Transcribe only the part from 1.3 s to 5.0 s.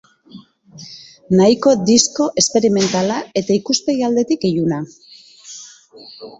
Nahiko disko esperimentala eta, ikuspegi aldetik, iluna.